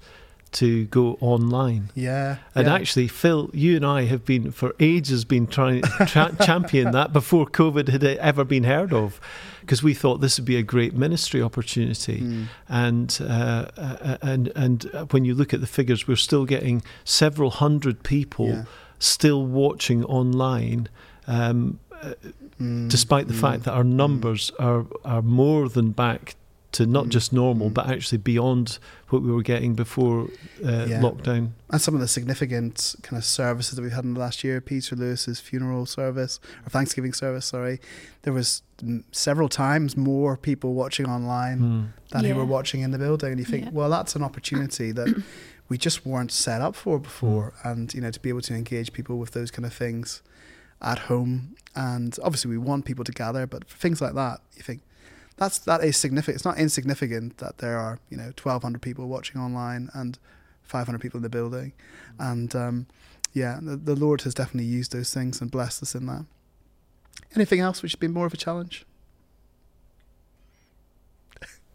[0.50, 1.90] to go online.
[1.94, 2.38] Yeah.
[2.56, 2.76] And yeah.
[2.76, 7.12] actually, Phil, you and I have been for ages been trying to tra- champion that
[7.12, 9.20] before COVID had ever been heard of,
[9.62, 12.22] because we thought this would be a great ministry opportunity.
[12.22, 12.46] Mm.
[12.70, 17.50] And uh, uh, and and when you look at the figures, we're still getting several
[17.50, 18.64] hundred people Yeah.
[19.00, 20.88] Still watching online.
[21.28, 22.14] Um, uh,
[22.60, 26.36] Mm, despite the mm, fact that our numbers are are more than back
[26.72, 27.74] to not Mm, just normal, mm.
[27.76, 28.80] but actually beyond
[29.10, 30.30] what we were getting before
[30.66, 31.02] uh, Yeah.
[31.02, 31.50] lockdown.
[31.70, 34.60] and some of the significant kind of services that we've had in the last year,
[34.60, 37.80] Peter Lewis's funeral service or Thanksgiving service, sorry,
[38.24, 41.86] there was mm, several times more people watching online Mm.
[42.12, 43.32] than who were watching in the building.
[43.34, 43.72] And you think, Yeah.
[43.72, 45.10] well, that's an opportunity that
[45.70, 47.54] we just weren't set up for before.
[47.64, 50.22] And, you know, to be able to engage people with those kind of things
[50.82, 51.56] at home.
[51.76, 54.82] And obviously, we want people to gather, but for things like that, you think,
[55.38, 56.36] that's that is significant.
[56.36, 60.18] It's not insignificant that there are you know 1,200 people watching online and
[60.64, 61.74] 500 people in the building,
[62.20, 62.88] and um,
[63.34, 66.26] yeah, the, the Lord has definitely used those things and blessed us in that.
[67.36, 68.86] Anything else which has been more of a challenge?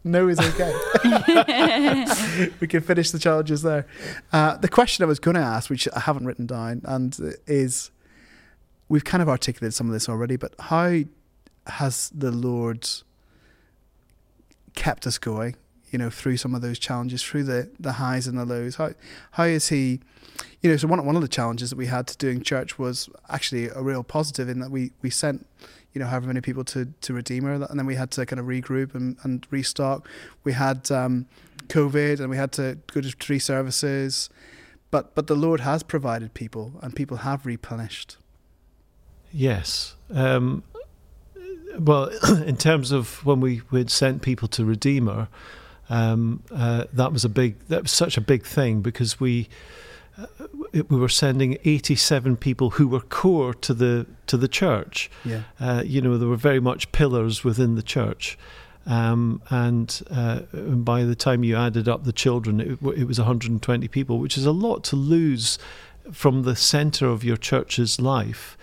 [0.03, 0.73] No is okay.
[2.59, 3.87] we can finish the challenges there.
[4.31, 7.91] Uh, the question I was going to ask, which I haven't written down, and is
[8.89, 10.99] we've kind of articulated some of this already, but how
[11.67, 12.87] has the Lord
[14.75, 15.55] kept us going?
[15.91, 18.75] You know, through some of those challenges, through the the highs and the lows.
[18.75, 18.91] How
[19.31, 20.01] how is He?
[20.63, 23.09] You know, so one one of the challenges that we had to doing church was
[23.29, 25.45] actually a real positive in that we we sent
[25.93, 28.45] you know however many people to to Redeemer, and then we had to kind of
[28.45, 30.07] regroup and, and restock.
[30.43, 31.27] We had um,
[31.67, 34.29] COVID, and we had to go to three services,
[34.89, 38.17] but but the Lord has provided people, and people have replenished.
[39.31, 39.95] Yes.
[40.11, 40.63] Um,
[41.77, 42.05] well,
[42.45, 45.27] in terms of when we had sent people to Redeemer,
[45.89, 47.59] um, uh, that was a big.
[47.67, 49.49] That was such a big thing because we
[50.73, 55.09] we were sending eighty-seven people who were core to the to the church.
[55.25, 55.43] Yeah.
[55.59, 58.37] Uh, you know, there were very much pillars within the church.
[58.85, 63.87] Um, and uh, by the time you added up the children, it, it was 120
[63.87, 65.57] people, which is a lot to lose
[66.11, 68.57] from the centre of your church's life.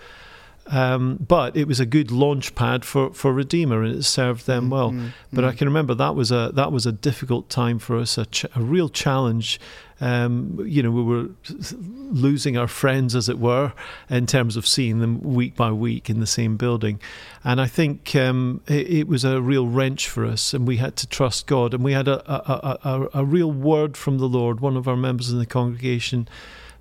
[0.67, 4.69] Um, but it was a good launch pad for, for Redeemer, and it served them
[4.69, 4.91] well.
[4.91, 5.47] mm, But mm.
[5.47, 8.45] I can remember that was a that was a difficult time for us, a, ch-
[8.55, 9.59] a real challenge.
[10.01, 11.29] Um, you know, we were
[12.11, 13.71] losing our friends, as it were,
[14.09, 16.99] in terms of seeing them week by week in the same building,
[17.43, 20.95] and I think um, it, it was a real wrench for us, and we had
[20.97, 24.27] to trust God, and we had a a, a, a a real word from the
[24.27, 24.59] Lord.
[24.59, 26.27] One of our members in the congregation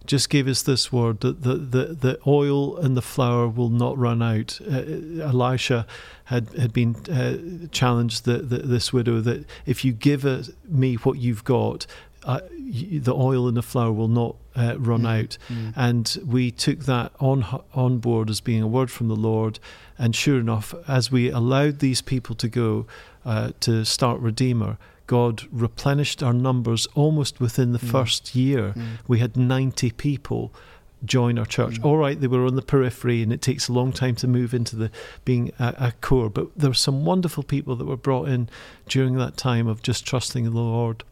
[0.06, 3.96] just gave us this word that the, the, the oil and the flour will not
[3.98, 4.58] run out.
[4.68, 5.86] Uh, Elisha
[6.24, 10.94] had had been uh, challenged the, the, this widow that if you give uh, me
[10.94, 11.86] what you've got,
[12.24, 15.38] uh, the oil and the flour will not uh, run Mm, out.
[15.48, 15.72] mm.
[15.76, 19.58] And we took that on on board as being a word from the Lord.
[19.98, 22.86] And sure enough, as we allowed these people to go
[23.24, 27.90] uh, to start Redeemer, God replenished our numbers almost within the Mm.
[27.90, 28.72] first year.
[28.76, 28.86] Mm.
[29.08, 30.52] We had 90 people
[31.04, 31.80] join our church.
[31.80, 31.84] Mm.
[31.84, 34.52] All right, they were on the periphery, and it takes a long time to move
[34.52, 34.90] into the
[35.24, 36.28] being a, a core.
[36.30, 38.48] But there were some wonderful people that were brought in
[38.88, 41.02] during that time of just trusting the Lord.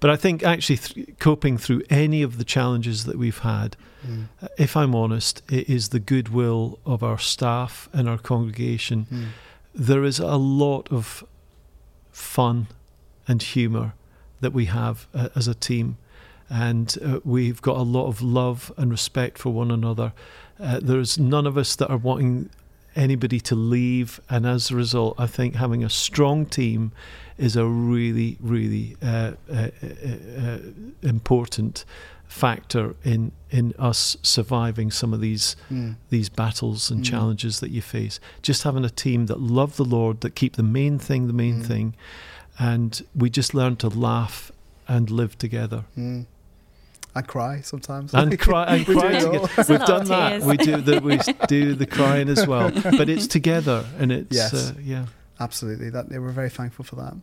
[0.00, 3.76] But I think actually th- coping through any of the challenges that we've had,
[4.06, 4.28] Mm.
[4.40, 9.06] uh, if I'm honest, it is the goodwill of our staff and our congregation.
[9.12, 9.24] Mm.
[9.74, 11.24] There is a lot of
[12.12, 12.68] fun
[13.26, 13.94] and humour
[14.40, 15.96] that we have uh, as a team,
[16.48, 20.12] and uh, we've got a lot of love and respect for one another.
[20.60, 22.48] Uh, there's none of us that are wanting
[22.98, 26.92] anybody to leave, and as a result, I think having a strong team
[27.38, 29.86] is a really, really uh, uh, uh,
[30.46, 30.58] uh,
[31.02, 31.84] important
[32.26, 35.94] factor in in us surviving some of these Mm.
[36.10, 37.04] these battles and Mm.
[37.10, 38.20] challenges that you face.
[38.42, 41.60] Just having a team that love the Lord, that keep the main thing the main
[41.62, 41.66] Mm.
[41.66, 41.94] thing,
[42.58, 44.52] and we just learn to laugh
[44.86, 46.26] and live together Mm.
[47.18, 48.14] I cry sometimes.
[48.14, 49.48] and cry and we cry together.
[49.68, 50.42] We've done that.
[50.42, 54.54] We do the we do the crying as well, but it's together and it's Yes.
[54.54, 55.06] uh, yeah.
[55.40, 57.14] Absolutely, that they were very thankful for that.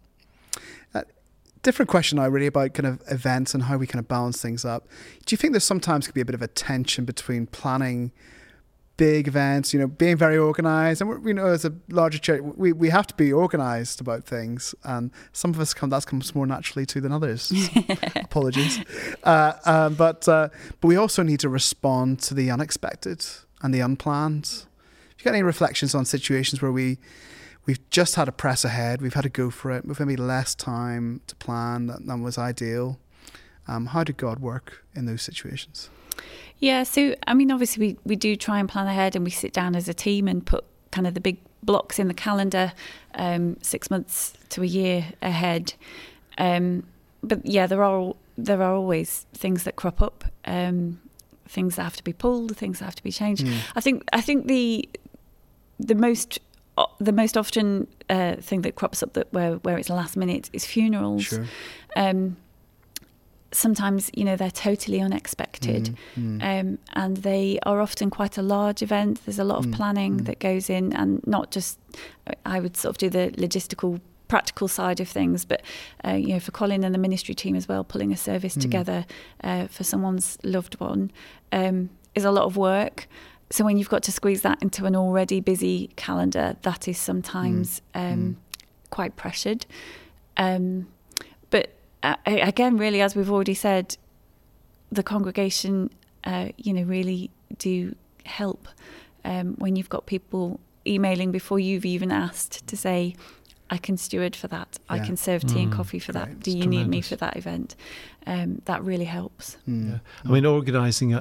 [0.94, 1.02] Uh,
[1.64, 4.64] different question I really about kind of events and how we kind of balance things
[4.64, 4.88] up.
[5.26, 8.12] Do you think there sometimes could be a bit of a tension between planning
[8.98, 12.42] big events, you know, being very organised, and we're, you know, as a larger church,
[12.42, 16.34] we, we have to be organised about things, and some of us come that comes
[16.34, 17.52] more naturally to than others.
[18.16, 18.80] Apologies,
[19.24, 20.50] uh, um, but uh,
[20.82, 23.26] but we also need to respond to the unexpected
[23.62, 24.46] and the unplanned.
[24.46, 26.98] Have you got any reflections on situations where we
[27.66, 30.56] we've just had to press ahead, we've had to go for it, we've maybe less
[30.56, 33.00] time to plan than, than was ideal?
[33.68, 35.90] Um, how did God work in those situations?
[36.60, 39.54] Yeah, so I mean, obviously, we, we do try and plan ahead and we sit
[39.54, 42.74] down as a team and put kind of the big blocks in the calendar
[43.16, 45.74] um, six months to a year ahead.
[46.38, 46.84] Um,
[47.24, 51.00] but yeah, there are there are always things that crop up, um,
[51.48, 53.46] things that have to be pulled, things that have to be changed.
[53.46, 53.58] Mm.
[53.76, 54.88] I think I think the
[55.80, 56.40] the most
[57.00, 60.66] the most often uh, thing that crops up that where where it's last minute is
[60.66, 61.24] funerals.
[61.24, 61.46] Sure.
[61.96, 62.38] Um,
[63.56, 68.42] sometimes you know they're totally unexpected Mm, mm, um, and they are often quite a
[68.42, 69.20] large event.
[69.26, 70.26] There's a lot of Mm, planning mm.
[70.26, 71.80] that goes in, and not just
[72.46, 75.62] I would sort of do the logistical, practical side of things, but
[76.06, 78.62] uh, you know, for Colin and the ministry team as well, pulling a service Mm.
[78.62, 79.06] together
[79.44, 81.12] uh, for someone's loved one
[81.52, 83.08] um, is a lot of work.
[83.52, 87.82] So when you've got to squeeze that into an already busy calendar, that is sometimes
[87.94, 88.38] um,
[88.90, 89.66] quite pressured.
[90.38, 90.88] Um,
[92.26, 93.98] again, really, as we've already said,
[94.92, 95.90] the congregation,
[96.24, 98.68] uh, you know, really do help
[99.24, 103.16] um, when you've got people emailing before you've even asked to say,
[103.70, 104.78] I can steward for that.
[104.90, 105.76] I can serve tea and Mm.
[105.76, 106.26] coffee for Great.
[106.26, 106.40] that.
[106.42, 107.76] Do It's you need me for that event?
[108.28, 109.58] Um, that really helps.
[109.68, 110.00] mm, Yeah.
[110.24, 111.18] I mean, organising a,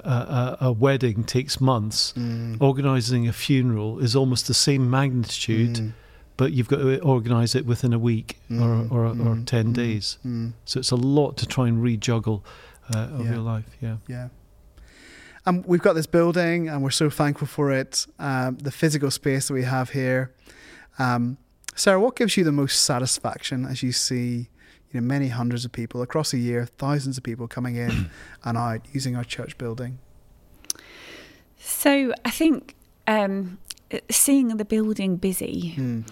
[0.61, 2.12] a, a wedding takes months.
[2.16, 5.92] mm, Organising a funeral is almost the same magnitude, mm,
[6.37, 9.66] but you've got to organise it within a week Mm, or, or, or mm, 10
[9.66, 10.18] mm, days.
[10.27, 12.42] mm, So it's a lot to try and rejuggle
[12.94, 13.33] uh, of Yeah.
[13.33, 13.64] your life.
[13.81, 13.97] Yeah.
[14.09, 14.29] yeah.
[15.47, 18.07] Um, we've got this building, and we're so thankful for it.
[18.18, 20.33] Um, the physical space that we have here.
[20.99, 21.37] Um,
[21.77, 24.49] Sarah, what gives you the most satisfaction as you see,
[24.90, 28.11] you know, many hundreds of people across a year, thousands of people coming in
[28.44, 29.99] and out using our church building?
[31.59, 32.75] So I think
[33.07, 33.59] um,
[34.11, 36.04] seeing the building busy, Mm,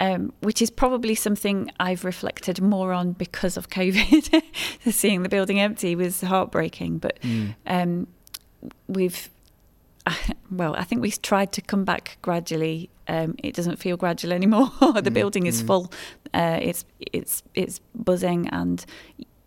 [0.00, 4.42] um, which is probably something I've reflected more on because of COVID.
[4.90, 8.06] seeing the building empty was heartbreaking, but mm, um,
[8.88, 9.28] we've
[10.50, 12.88] well i think we've tried to come back gradually.
[13.08, 14.70] Um, it doesn't feel gradual anymore.
[14.80, 15.66] The Mm, building is mm.
[15.66, 15.92] full.
[16.32, 18.84] Uh, it's it's it's buzzing and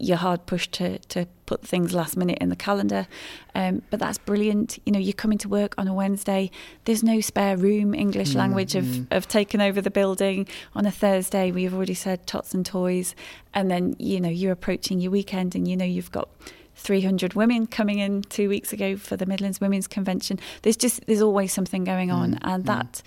[0.04, 3.08] you're hard pushed to, to put things last minute in the calendar.
[3.56, 4.80] Um, but that's brilliant.
[4.86, 6.52] You know, you're coming to work on a Wednesday,
[6.86, 7.94] there's no spare room.
[7.94, 9.12] English Mm, language have, mm.
[9.12, 10.48] have taken over the building.
[10.76, 13.16] On a Thursday, we've already said tots and toys.
[13.54, 16.30] And then, you know, you're approaching your weekend and you know you've got
[16.76, 20.39] 300 women coming in two weeks ago for the Midlands Women's Convention.
[20.63, 22.34] There's just, there's always something going on.
[22.34, 22.68] Mm, and mm.
[22.68, 23.02] that,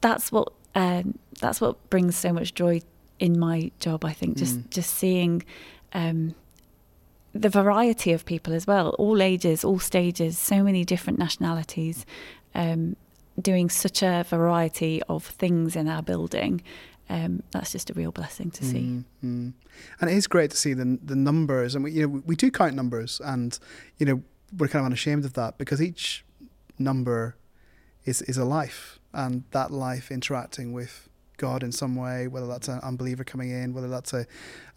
[0.00, 2.80] that's what, um, that's what brings so much joy
[3.18, 4.70] in my job, I think, just, Mm.
[4.70, 5.42] just seeing,
[5.94, 6.34] um,
[7.34, 12.04] the variety of people as well, all ages, all stages, so many different nationalities,
[12.54, 12.96] um,
[13.40, 16.62] doing such a variety of things in our building.
[17.08, 18.78] Um, that's just a real blessing to see.
[18.78, 19.52] Mm, mm.
[20.00, 22.50] And it is great to see the the numbers, and we you know we do
[22.50, 23.58] count numbers, and
[23.98, 24.22] you know
[24.56, 26.24] we're kind of unashamed of that because each
[26.78, 27.36] number
[28.04, 31.08] is is a life, and that life interacting with
[31.42, 34.26] God in some way, whether that's an unbeliever coming in, whether that's a,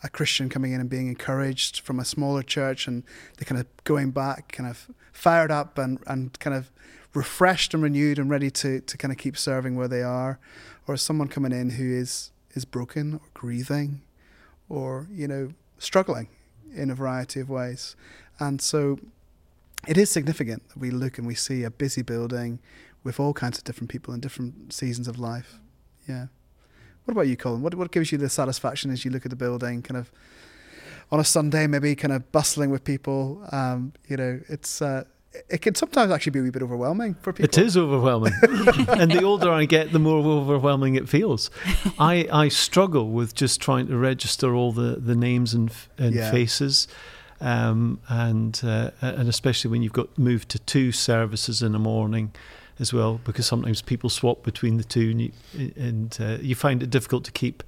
[0.02, 3.04] a Christian coming in and being encouraged from a smaller church, and
[3.38, 6.72] they're kind of going back, kind of fired up and and kind of
[7.14, 10.40] refreshed and renewed and ready to to kind of keep serving where they are,
[10.88, 14.02] or someone coming in who is is broken or grieving
[14.68, 16.28] or you know struggling
[16.74, 17.96] in a variety of ways.
[18.40, 18.98] And so
[19.88, 22.60] it is significant that we look and we see a busy building
[23.04, 25.60] with all kinds of different people in different seasons of life.
[26.10, 26.28] Yeah
[27.06, 29.36] what about you colin what, what gives you the satisfaction as you look at the
[29.36, 30.12] building kind of
[31.12, 35.04] on a sunday maybe kind of bustling with people um, you know it's uh,
[35.50, 38.32] it can sometimes actually be a wee bit overwhelming for people It is overwhelming.
[38.88, 41.52] and the older I get, the more overwhelming it feels.
[42.00, 46.32] I, I struggle with just trying to register all the, the names and, and Yeah.
[46.32, 46.88] faces.
[47.42, 52.32] Um, and uh, and especially when you've got moved to two services in the morning
[52.80, 55.32] as well, because sometimes people swap between the two, and you,
[55.78, 57.64] and uh, you find it difficult to keep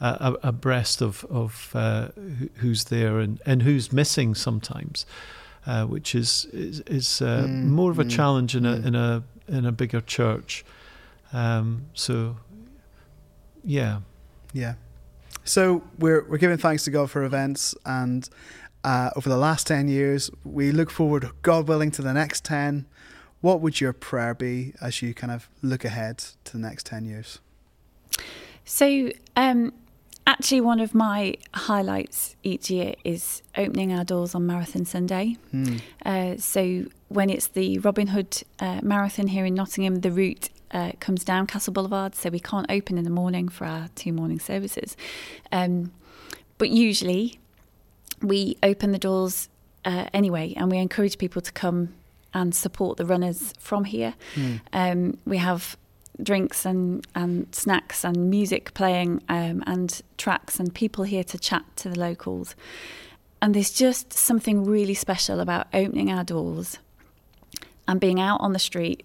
[0.00, 2.08] uh, abreast of of uh,
[2.56, 5.06] who's there and, and who's missing sometimes,
[5.66, 8.86] uh, which is is, is uh, Mm, more of a mm, challenge in a mm.
[8.86, 10.64] in a in a bigger church.
[11.32, 12.36] Um, so,
[13.64, 14.00] yeah.
[14.52, 14.74] Yeah.
[15.44, 18.28] So we're we're giving thanks to God for events, and
[18.84, 22.86] uh, over the last ten years, we look forward, God willing, to the next ten.
[23.42, 27.04] What would your prayer be as you kind of look ahead to the next ten
[27.04, 27.40] years?
[28.64, 29.72] So, um,
[30.28, 35.36] actually, one of my highlights each year is opening our doors on Marathon Sunday.
[35.50, 35.76] Hmm.
[36.06, 40.92] Uh, so, when it's the Robin Hood uh, Marathon here in Nottingham, the route uh,
[41.00, 44.38] comes down Castle Boulevard, so we can't open in the morning for our two morning
[44.38, 44.96] services.
[45.50, 45.92] Um,
[46.58, 47.40] but usually,
[48.22, 49.48] we open the doors
[49.84, 51.94] uh, anyway, and we encourage people to come
[52.34, 54.14] and support the runners from here.
[54.34, 54.56] Hmm.
[54.72, 55.76] Um, we have
[56.22, 61.64] drinks and, and snacks and music playing um, and tracks and people here to chat
[61.76, 62.54] to the locals.
[63.40, 66.78] And there's just something really special about opening our doors
[67.88, 69.04] and being out on the street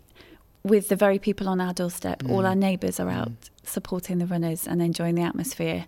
[0.64, 2.24] with the very people on our doorstep.
[2.30, 2.50] All Mm.
[2.50, 3.32] our neighbours are out
[3.64, 5.86] supporting the runners and enjoying the atmosphere.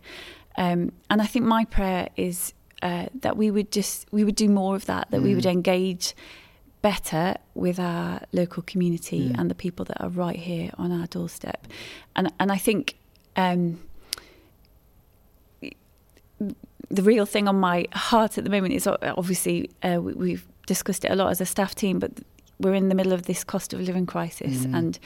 [0.58, 4.48] Um, and I think my prayer is uh, that we would just we would do
[4.48, 5.12] more of that.
[5.12, 5.52] That we would Mm.
[5.52, 6.16] engage
[6.82, 9.40] better with our local community Mm.
[9.40, 11.68] and the people that are right here on our doorstep.
[12.16, 12.96] And and I think
[13.36, 13.80] um,
[16.90, 21.06] the real thing on my heart at the moment is obviously uh, we, we've discussed
[21.06, 22.12] it a lot as a staff team, but
[22.60, 24.78] we're in the middle of this cost of living crisis, Mm.
[24.78, 25.00] and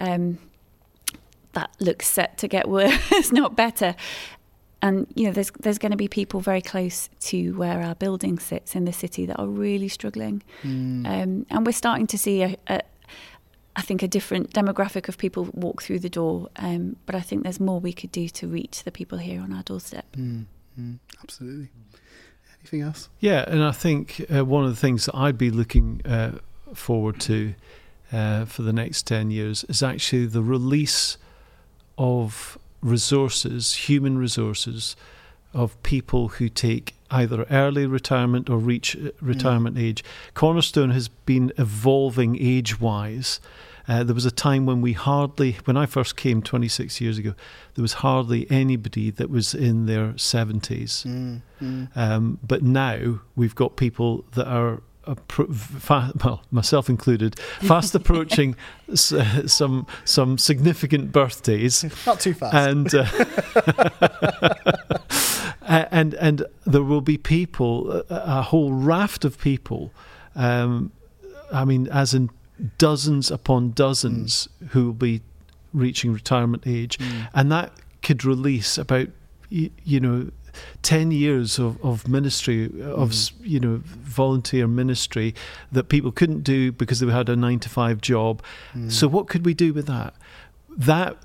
[0.00, 0.38] um,
[1.52, 3.94] that looks set to get worse, not better.
[4.84, 8.38] And you know, there's there's going to be people very close to where our building
[8.38, 11.06] sits in the city that are really struggling, Hmm.
[11.06, 12.80] um, and we're starting to see a, a,
[13.76, 16.48] I think a different demographic of people walk through the door.
[16.56, 19.52] Um, but I think there's more we could do to reach the people here on
[19.54, 20.04] our doorstep.
[20.14, 20.42] Hmm.
[20.76, 20.94] Hmm.
[21.22, 21.68] Absolutely.
[22.60, 23.08] Anything else?
[23.20, 26.32] Yeah, and I think uh, one of the things that I'd be looking uh,
[26.74, 27.54] forward to
[28.12, 31.16] uh, for the next 10 years is actually the release
[31.96, 34.94] of resources, human resources,
[35.54, 40.02] of people who take either early retirement or reach uh, retirement age.
[40.34, 43.40] Cornerstone has been evolving age wise.
[43.86, 47.34] Uh, there was a time when we hardly, when I first came 26 years ago,
[47.74, 51.02] there was hardly anybody that was in their 70s.
[51.04, 51.36] Hmm.
[51.58, 51.84] Hmm.
[51.94, 58.56] Um, but now we've got people that are, appro- fa- well, myself included, fast approaching
[58.90, 59.12] s-
[59.46, 62.54] some some significant birthdays, Not too fast.
[62.54, 63.06] and uh,
[65.90, 69.92] and and there will be people, a, a whole raft of people.
[70.34, 70.92] Um,
[71.52, 72.30] I mean, as in
[72.78, 75.22] dozens upon dozens who will be
[75.72, 77.22] reaching retirement age Hmm.
[77.34, 77.72] and that
[78.02, 79.08] could release about
[79.48, 80.30] you, you know
[80.82, 83.32] 10 years of, of ministry, of, Mhm.
[83.42, 85.34] you know, volunteer ministry
[85.72, 88.42] that people couldn't do because they had a nine to five job.
[88.74, 88.90] Mm.
[88.90, 90.14] So, what could we do with that?
[90.76, 91.16] That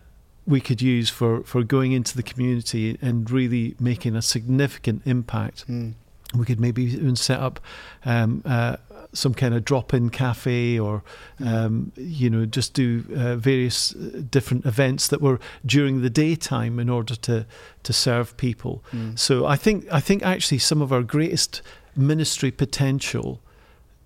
[0.45, 5.67] we could use for, for going into the community and really making a significant impact.
[5.67, 5.93] Mm.
[6.35, 7.59] We could maybe even set up
[8.05, 8.77] um, uh,
[9.13, 11.03] some kind of drop-in cafe, or
[11.43, 16.79] um, you know, just do uh, various uh, different events that were during the daytime
[16.79, 17.45] in order to
[17.83, 18.83] to serve people.
[18.91, 19.17] Mm.
[19.17, 21.61] So I think I think actually some of our greatest
[21.95, 23.39] ministry potential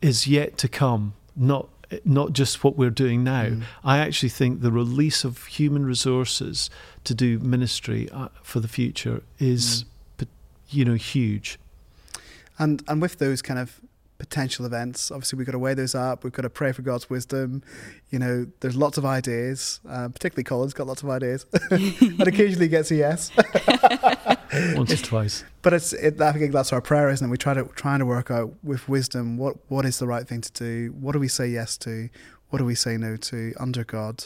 [0.02, 1.14] is yet to come.
[1.36, 1.68] Not
[2.06, 3.46] not just what we're doing now.
[3.46, 3.64] Mm.
[3.84, 6.70] I actually think the release of human resources
[7.04, 9.86] to do ministry uh, for the future is,
[10.18, 10.28] pot-
[10.70, 11.60] you know, huge.
[12.58, 13.82] And and with those kind of
[14.28, 16.24] potential events, obviously we've got to weigh those up.
[16.24, 17.62] We've got to pray for God's wisdom.
[18.10, 19.80] You know, there's lots of ideas.
[19.88, 23.32] Uh, particularly Colin's got lots of ideas, and occasionally gets a yes.
[24.76, 25.44] Once or twice.
[25.62, 27.30] But it's it, I think that's our prayer, isn't it?
[27.32, 30.42] We try to trying to work out with wisdom what what is the right thing
[30.42, 30.94] to do.
[31.00, 32.10] What do we say yes to?
[32.50, 34.26] What do we say no to under God?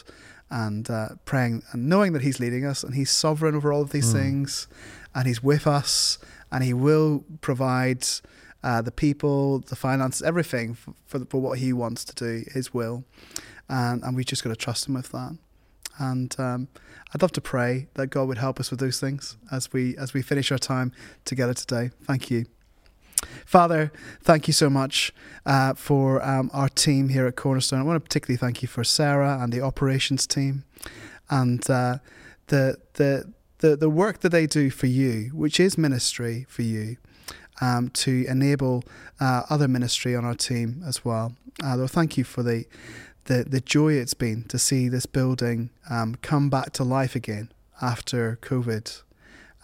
[0.50, 3.90] And uh, praying and knowing that He's leading us and He's sovereign over all of
[3.90, 4.20] these Mm.
[4.20, 4.68] things,
[5.14, 6.18] and He's with us,
[6.52, 8.06] and He will provide
[8.62, 12.74] uh, the people, the finances, everything for, for for what He wants to do, His
[12.74, 13.04] will,
[13.68, 15.36] and and we just got to trust Him with that.
[15.98, 16.68] And um,
[17.12, 20.14] I'd love to pray that God would help us with those things as we as
[20.14, 20.92] we finish our time
[21.24, 21.90] together today.
[22.04, 22.46] Thank you.
[23.44, 23.92] Father,
[24.22, 25.12] thank you so much
[25.44, 27.80] uh, for um, our team here at Cornerstone.
[27.80, 30.64] I want to particularly thank you for Sarah and the operations team
[31.30, 31.98] and uh,
[32.46, 36.96] the, the, the, the work that they do for you, which is ministry for you,
[37.60, 38.84] um, to enable
[39.20, 41.34] uh, other ministry on our team as well.
[41.62, 42.66] Uh, thank you for the,
[43.24, 47.50] the, the joy it's been to see this building um, come back to life again
[47.80, 49.02] after COVID.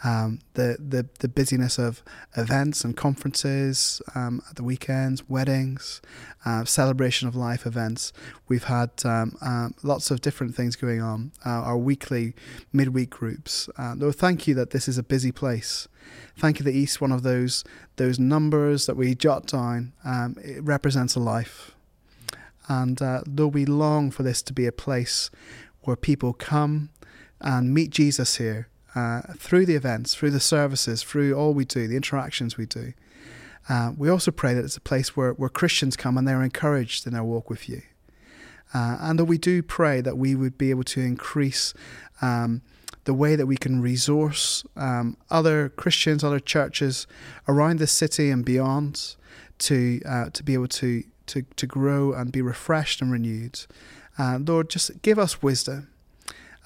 [0.02, 2.02] Um, the, the the busyness of
[2.36, 6.02] events and conferences um, at the weekends, weddings,
[6.44, 8.12] uh, celebration of life events.
[8.46, 11.32] We've had um, um, lots of different things going on.
[11.46, 12.34] Uh, our weekly,
[12.70, 13.70] midweek groups.
[13.78, 15.88] Uh, Lord, thank you that this is a busy place.
[16.36, 17.64] Thank you that each one of those
[17.96, 21.74] those numbers that we jot down um, it represents a life.
[22.66, 25.30] And uh, Lord, we long for this to be a place
[25.82, 26.90] where people come
[27.40, 31.86] and meet Jesus here uh, through the events, through the services, through all we do,
[31.86, 32.94] the interactions we do.
[33.68, 37.06] Uh, we also pray that it's a place where, where Christians come and they're encouraged
[37.06, 37.82] in their walk with you.
[38.72, 41.74] Uh, and that we do pray that we would be able to increase
[42.20, 42.62] um,
[43.04, 47.06] the way that we can resource um, other Christians, other churches
[47.46, 49.16] around the city and beyond
[49.58, 53.60] to uh, to be able to, to, to grow and be refreshed and renewed.
[54.18, 55.88] Uh, Lord, just give us wisdom.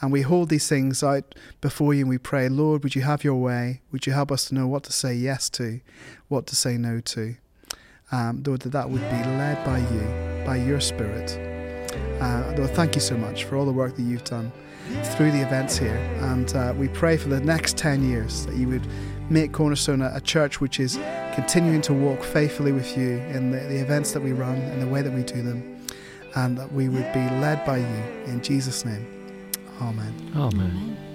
[0.00, 3.24] And we hold these things out before you and we pray, Lord, would you have
[3.24, 3.80] your way?
[3.90, 5.80] Would you help us to know what to say yes to,
[6.28, 7.34] what to say no to?
[8.12, 11.36] Um, Lord, that that would be led by you, by your Spirit.
[12.20, 14.52] Uh, Lord, thank you so much for all the work that you've done
[15.14, 15.96] through the events here.
[16.20, 18.86] And uh, we pray for the next 10 years that you would
[19.30, 20.96] make Cornerstone a, a church which is
[21.34, 24.88] continuing to walk faithfully with you in the, the events that we run, and the
[24.88, 25.86] way that we do them,
[26.34, 28.02] and that we would be led by you.
[28.26, 29.06] In Jesus' name,
[29.80, 30.32] amen.
[30.34, 30.60] Amen.
[30.60, 31.07] Amen.